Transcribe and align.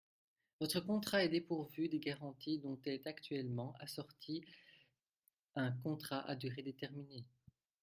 Votre 0.59 0.79
contrat 0.79 1.25
est 1.25 1.29
dépourvu 1.29 1.87
des 1.87 1.99
garanties 1.99 2.57
dont 2.57 2.79
est 2.87 3.05
actuellement 3.05 3.75
assorti 3.79 4.43
un 5.53 5.71
contrat 5.71 6.27
à 6.27 6.35
durée 6.35 6.63
déterminée. 6.63 7.23